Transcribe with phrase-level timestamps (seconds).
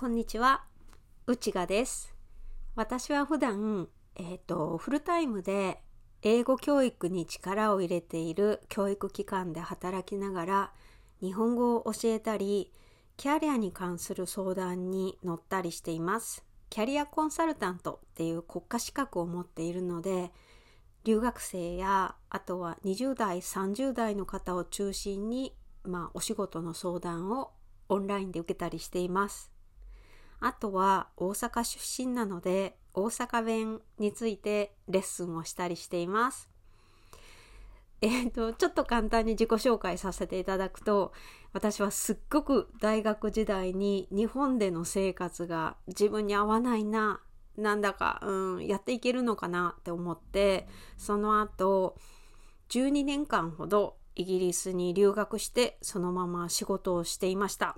[0.00, 0.64] こんにちは、
[1.26, 2.14] 内賀です。
[2.74, 3.86] 私は普段、
[4.16, 5.82] えっ、と、フルタイムで
[6.22, 10.72] 英語教育に力を入れている教育機関で働きながら、
[11.20, 12.72] 日本語を教えたり、
[13.18, 16.46] キャリアに関する相談に乗ったりしています。
[16.70, 20.30] キャリアコンサルタントっていう国家資格を持っているので、
[21.04, 25.54] 留学生やあとは20代30代の方を中心に、
[25.84, 27.50] まあ、お仕事の相談を
[27.90, 29.50] オンラインで受けたりしています
[30.40, 36.48] あとは大阪出身なので大阪弁についてレッスンをしたりしています。
[38.02, 41.12] えっ、とちょっと簡単に自己紹介させていただくと
[41.52, 47.20] 私はすっごく大学時代に日本での生活が自分に合わないな
[47.58, 51.96] なんだか、うん、やっていけるのかなって思ってその後
[52.70, 57.76] 12年間ほどイギリスに留学してそのまま仕事をしていました。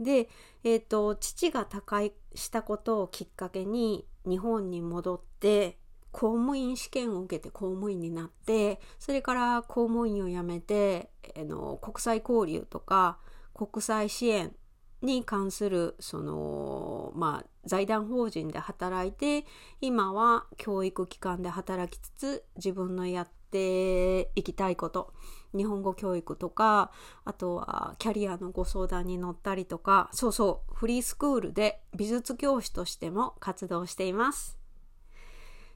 [0.00, 0.28] で、
[0.64, 5.78] えーと、父が他界したことをきっかけに日本に戻って
[6.12, 13.18] 公務員試験を受けて公務員になってそれから公務員を辞めてあの国際交流とか
[13.54, 14.54] 国際支援
[15.02, 19.46] に関するそのまあ財団法人で働いて
[19.80, 25.12] 今は教育機関で働きつつ自分のやっていきたいこと。
[25.56, 26.90] 日本語教育とか
[27.24, 34.58] あとはキャリアのご相談に乗ったりとかそうそうフリースクールで美術教師としても活動しています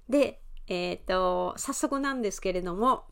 [0.09, 3.05] でえっ、と早速なんですけれども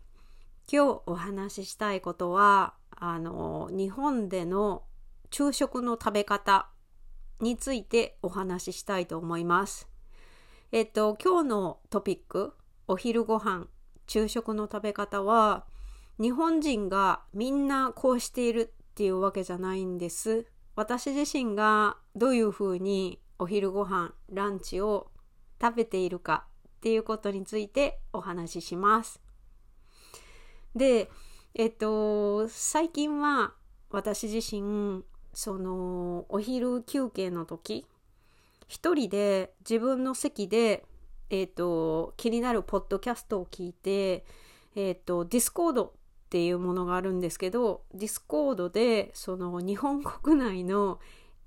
[0.70, 4.84] 今日お話ししたいことはあの日本での
[5.30, 6.68] 昼食の食べ方
[7.40, 9.88] についてお話ししたいと思います。
[10.70, 12.55] えっと、今日のトピック、
[12.86, 13.66] お昼ご飯、
[14.06, 15.66] 昼食の食べ方は、
[16.22, 20.46] 日本人がみんなこうしているっていうわけじゃないんです。
[20.76, 25.10] 私自身がどういうふうにお昼ご飯、ランチを
[25.60, 26.46] 食べているか
[26.78, 29.20] っていうことについてお話しします。
[30.77, 31.11] で、
[31.56, 33.55] えっと、最近は
[33.90, 35.02] 私自身、
[35.34, 37.84] そのお昼休憩の時
[38.68, 40.86] 一人で自分の席で、
[41.30, 44.24] えーと、気になるポッドキャストを聞いて、
[44.77, 45.95] えーと、 Discord
[46.32, 50.98] っていうものがあるんですけど Discord でその日本国内の、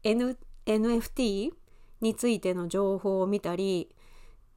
[0.03, 0.37] N、
[0.67, 1.49] NFT
[2.01, 3.89] についての情報を見たり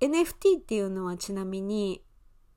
[0.00, 2.02] NFT っていうのはちなみに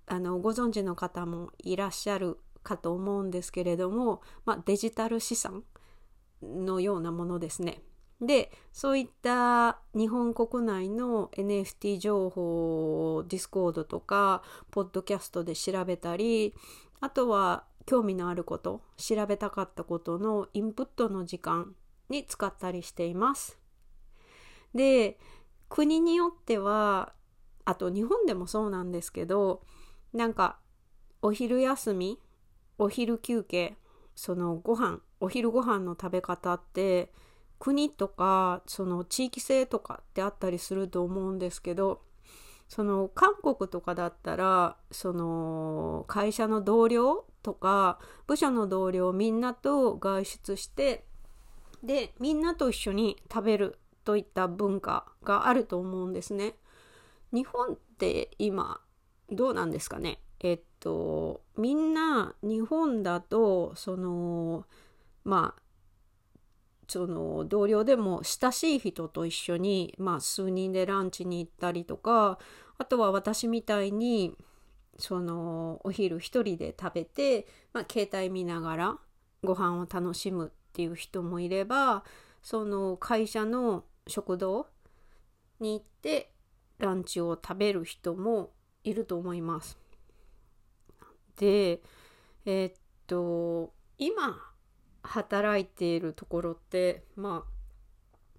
[0.05, 5.63] あのご存知の方もいらっしゃるかと思うんですけれども、まあ、デジタル資産
[6.43, 7.81] のようなものですね。
[8.19, 16.53] で、そういった日本国内の NFT 情報を Discord とか、ポッドキャストで調べたり、
[17.01, 21.75] あとは興味のあること、調べたかったことのインプットの時間
[22.09, 23.59] に使ったりしています。
[24.73, 25.19] で、
[25.67, 27.13] 国によっては、
[27.65, 29.63] あと日本でもそうなんですけど、
[30.13, 30.59] なんか
[31.21, 32.19] お昼休み、
[32.77, 33.75] お昼休憩、
[34.15, 37.13] そのご飯お昼ご飯の食べ方って
[37.59, 42.01] 国とかその地域性とかってあったりすると思うんですけど
[42.71, 51.03] その韓国とかだったらその会社の同僚とか部署の同僚みんなと外出して
[51.83, 56.55] でみんなと一緒に食べるといった文化があると思うんですね。
[57.33, 58.79] 日本って今
[59.29, 60.21] どうなんですかね？
[60.39, 64.65] えっとみんな日本だとその
[65.25, 65.61] まあ
[66.91, 72.37] その同僚でも親しい人と一緒に、まあ、数人でランチに行ったりとか
[72.77, 74.35] あとは私みたいに
[74.99, 78.97] そのお昼一人で食べて、まあ、携帯見ながら
[79.41, 82.03] ご飯を楽しむっていう人もいれば
[82.43, 84.67] その会社の食堂
[85.61, 86.33] に行って
[86.77, 88.51] ランチを食べる人も
[88.83, 89.77] いると思います。
[91.37, 91.81] で
[92.43, 92.73] えー、っ
[93.07, 94.50] と今
[95.03, 97.51] 働いているところってまあ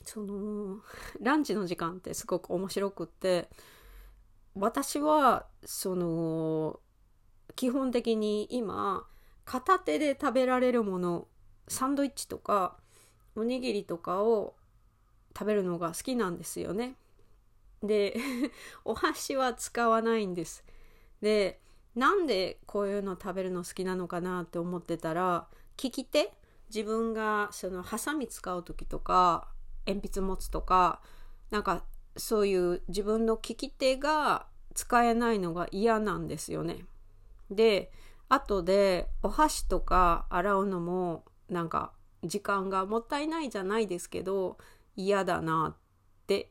[0.05, 0.81] その
[1.21, 3.49] ランチの時間ってすごく面白くって
[4.55, 6.81] 私はその
[7.57, 9.07] 基本的に今
[9.45, 11.27] 片手で食べられるもの
[11.69, 12.77] サンドイッチとか
[13.35, 14.55] おにぎりとかを
[15.37, 16.97] 食べるのが好きなんですよね。
[17.83, 18.17] で
[18.85, 20.65] お箸は使わないんです。
[21.21, 21.61] で
[21.95, 25.49] なんでこういうの食べるの好きなのかなって思ってたら
[25.83, 26.33] 利き手
[26.75, 29.49] 自分がそのハサミ使う時とか
[29.87, 31.01] 鉛筆持つとか
[31.51, 31.85] なんか
[32.17, 36.85] そういう自分の利き手が使えないのが嫌なんですよね。
[37.51, 37.93] で
[38.29, 41.93] 後でお箸とか洗うのもなんか
[42.25, 44.57] 時間がもったいないじゃないですけど
[44.97, 46.51] 嫌だなって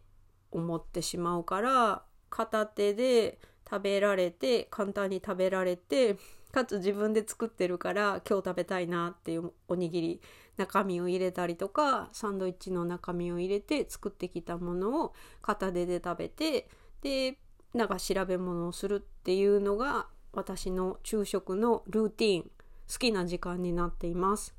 [0.52, 6.18] 思ってしまうから片手で食べられて簡単に食べられて
[6.52, 10.22] かつ自分で作ってるから今日食べたいなっていうおにぎり
[10.58, 16.68] 中身を入れたりとかサンドイッチの中身を入れて作ってきたものを片手で食べて
[17.02, 17.38] で
[17.74, 24.54] なんか調べ物をするっていうのが私の昼食のルーティン好きな時間になっています。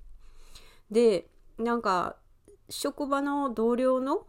[0.90, 1.28] で
[1.58, 2.16] なんか
[2.68, 4.26] 職場の同僚の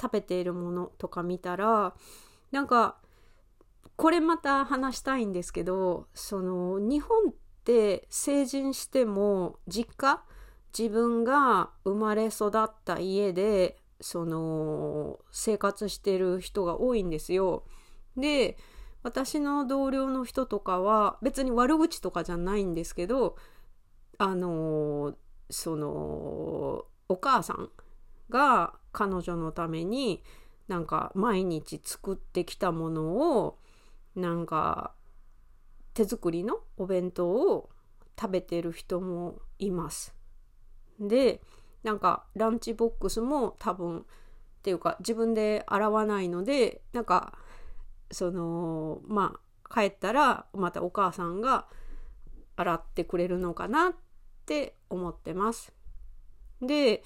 [0.00, 1.94] 食べているものとか見たら
[2.50, 2.96] なんか
[4.02, 10.24] これまた話したいんですけどその日本って成人しても実家
[10.76, 17.62] 自分が生まれ育った家でその生活してる人が多いんですよ。
[18.16, 18.58] で
[19.04, 23.36] 私の同僚の人とかは別に悪口とかじゃないんですけど
[24.18, 25.14] あの
[25.48, 27.70] そのお母さん
[28.30, 30.24] が彼女のために
[30.66, 33.04] なんか毎日作ってきたもの
[33.38, 33.61] を
[34.14, 34.94] なんか
[35.94, 37.70] 手作りのお弁当を
[38.18, 40.14] 食べてる人もいます。
[41.00, 41.40] で
[41.82, 44.02] なんかランチボックスも多分っ
[44.62, 47.36] ていうか自分で洗わないのでなんか
[48.10, 51.66] そのまあ帰ったらまたお母さんが
[52.56, 53.94] 洗ってくれるのかなっ
[54.46, 55.72] て思ってます。
[56.60, 57.02] で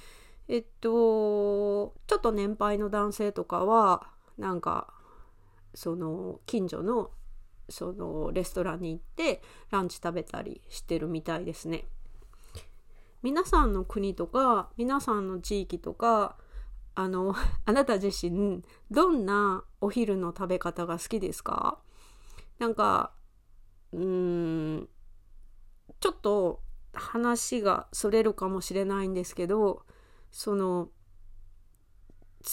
[0.49, 4.93] えっとちょっと年配の男性とかはなんか
[5.76, 7.11] その近所の
[7.69, 11.87] そのレストランに行ってランチ食べたりしてるみたいですね。
[13.23, 16.38] 皆さんの国とか皆さんの地域とか
[16.94, 17.34] あの
[17.67, 21.79] あなた自身どんなお昼の食べ方が好きですか？
[22.58, 23.12] なんか
[23.93, 24.88] うーん
[26.00, 26.62] ちょっと
[26.94, 29.84] 話がそれるかもしれないんですけど
[30.31, 30.90] その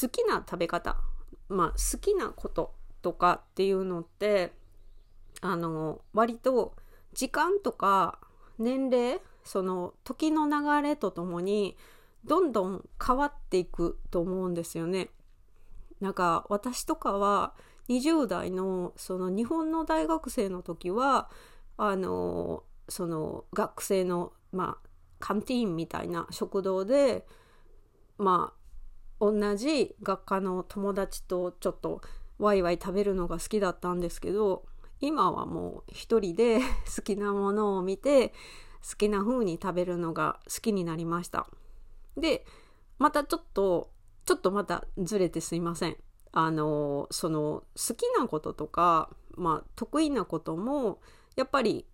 [0.02, 0.98] 好きな食べ方
[1.48, 4.54] まあ好きなこととかっていうのって
[5.42, 6.74] あの割と
[7.14, 8.18] 時間とか
[8.58, 11.78] 年齢その時の流れとともに
[12.26, 15.10] どんどん変わっていくと思うんですよね。
[16.00, 17.54] なんか私とかは
[17.90, 21.30] 20代のその日本の大学生の時は
[21.78, 24.90] あのその学生のまあ
[25.20, 27.26] カンティーンみたいな食堂で
[28.18, 28.64] まあ
[29.20, 32.02] 同じ学科の友達とちょっと
[32.40, 34.66] ワイワイ食べるのが好きだったんですけど
[35.00, 36.60] 今はもう一人で
[36.96, 38.34] 好きなものを見て
[38.90, 41.48] 好きな風に食べるのが好きになりました。
[42.18, 42.46] で
[43.00, 43.92] またちょっと
[44.26, 45.98] ちょっとまたずれてすいません。
[46.32, 51.00] あのその好きなこととかまあ得意なことも
[51.36, 51.86] やっぱり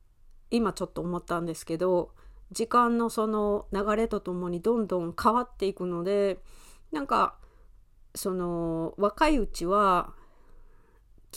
[0.51, 2.11] 今ちょっと思ったんですけど
[2.51, 6.41] 時間のその流れとともにどんどん変わっていくので
[6.91, 7.35] なんか
[8.15, 10.13] その若いうちは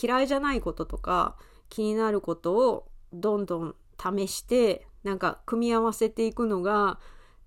[0.00, 1.36] 嫌いじゃないこととか
[1.68, 6.98] 気になることをどんどん試してなんか組み合わせていくのが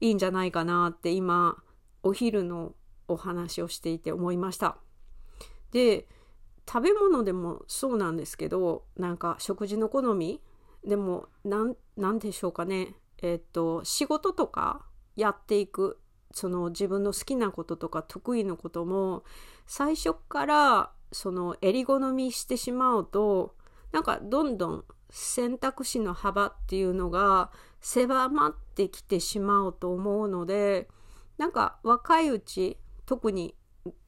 [0.01, 1.57] いいんじゃないかなって今
[2.03, 2.73] お昼の
[3.07, 4.77] お話をしていて思いました。
[5.71, 6.07] で
[6.67, 10.41] 食べ物でもそうなんですけどなんか食事の好み
[10.83, 11.75] でも何
[12.19, 15.99] でしょうかねえっ、と仕事とかやっていく
[16.31, 19.23] その自分の好きなこととか得意なことも
[19.67, 23.55] 最初からその襟好みしてしまうと
[23.93, 30.89] なんかどんどん選択肢の幅っていうのが狭まってきてしまうと思うので
[31.37, 33.55] なんか若いうち特に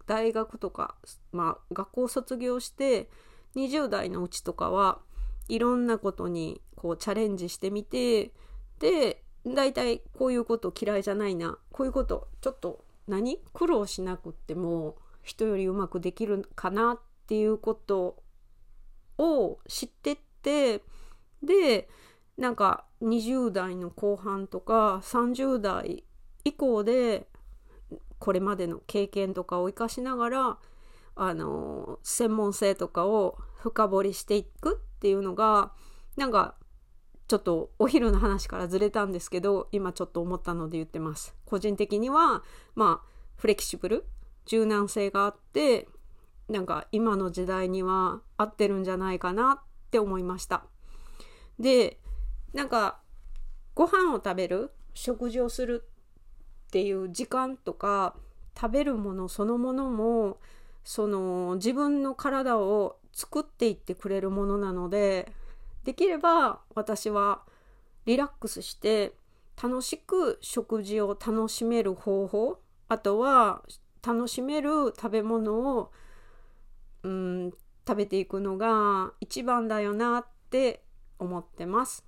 [0.06, 0.96] 大学とか、
[1.32, 3.10] まあ、学校卒業して
[3.56, 5.00] 20代のうちとかは
[5.48, 8.34] いろんなことにこうチャレンジしてみて
[8.80, 13.40] で大体こういうこと嫌いじゃないなこういうことちょっと何？
[13.54, 14.98] 苦労しなくっても
[15.28, 18.24] 人よりうまくできるかなっていうこと
[19.18, 20.82] を知ってって
[21.44, 21.90] で
[22.38, 26.06] なんか20代の後半とか30代
[26.46, 27.28] 以降で
[28.20, 30.58] これまでの経験とかを生かしながら
[31.16, 35.74] あの専門性とかを深掘りしていくっていうのが
[36.16, 36.56] なんか
[37.28, 41.36] ちょっとお昼の話からずれたんですけど今ちょっと思ったので言ってます。
[41.46, 42.44] 個人的には
[42.76, 44.06] まあフレキシブル
[44.48, 45.88] 柔軟性があって
[46.50, 50.64] なんか今の時代には合ってるんじゃないかなって思いました。
[51.60, 52.00] で
[52.54, 53.00] なんか
[53.76, 55.84] ご飯を食べる食事をする
[56.68, 58.16] っていう時間とか
[58.60, 60.40] 食べるものそのものも
[60.84, 65.32] その自分の体を作っていってくれるものなので
[65.84, 67.42] できれば私は
[68.06, 69.14] リラックスして
[69.62, 73.62] 楽しく食事を楽しめる方法あとは
[74.06, 75.92] 楽しめる食べ物を、
[77.04, 77.52] うん、
[77.88, 80.84] 食べていくのが一番だよなって
[81.20, 82.06] 思ってます。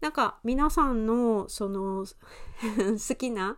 [0.00, 2.04] なんか皆さんのその
[2.64, 3.56] 好きな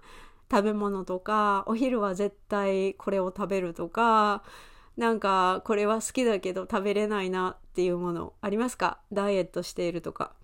[0.51, 4.43] 食べ物とかお昼は絶対これを食べるとか
[4.97, 9.01] なんかこれは好きだけど食べれないなっていうものありますか？
[9.11, 10.35] ダイエットしているとか。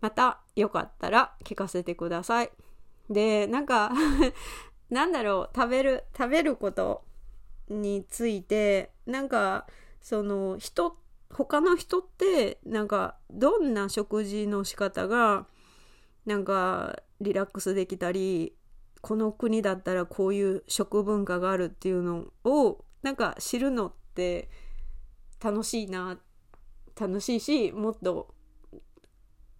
[0.00, 2.50] またよかったら聞かせてください。
[3.08, 3.92] でなんか
[4.92, 7.02] なんだろう食べる食べること
[7.70, 9.66] についてなんか
[10.02, 10.98] その人
[11.30, 15.46] 他の人ってなんかどんな食事の仕方が
[16.26, 18.54] なんかリラックスできたり
[19.00, 24.50] この国だったらこういう食文化があるっていうのをなんか知るのって
[25.42, 26.18] 楽しいな
[27.00, 28.34] 楽しいしもっと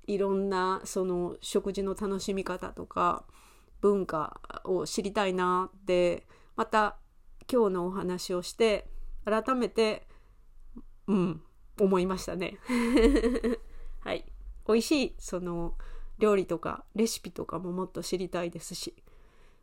[0.07, 3.25] いろんなその食事の楽しみ方とか
[3.83, 6.97] 文化を知りたいなってまた
[7.53, 8.87] 今日のお話をして
[9.25, 10.07] 改めて
[11.07, 11.43] うん
[11.79, 12.59] 思いましたね
[14.01, 14.25] はい
[14.67, 15.75] 美味しいその
[16.19, 19.03] 料理とかレシピとかももっと知りたいですし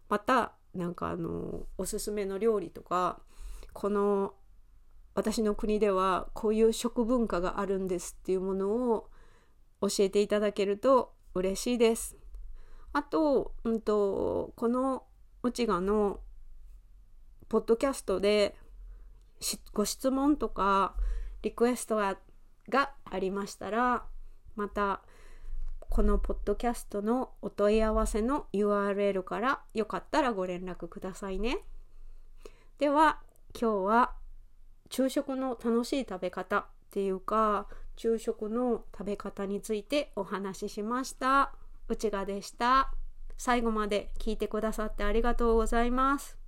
[0.10, 3.22] またなんかあのおすすめの料理とか
[3.74, 4.34] この
[5.16, 9.10] 私の国ではこういう食文化があるんですっていうものを
[9.82, 12.19] 教えていただけると嬉しいです。
[12.94, 15.04] あと,、うんと、この
[15.44, 16.20] 内賀の
[17.48, 18.56] ポッドキャストで
[19.74, 20.96] ご質問とか
[21.42, 24.04] リクエストがありましたら
[24.56, 25.02] また
[25.90, 31.60] このポッドキャストのお問い合わせの URL からよかったらご連絡くださいね。
[32.78, 33.20] では
[33.60, 34.12] 今日は
[34.90, 41.54] 昼食の楽しい食べ方っていうか昼食の食べ方についてお話ししました。
[41.90, 42.94] 内賀でした。
[43.38, 46.39] 最後まで聞いてくださってありがとうございます。